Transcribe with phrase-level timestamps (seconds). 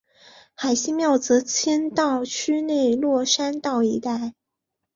[0.55, 4.33] 海心庙则迁到区内落山道一带。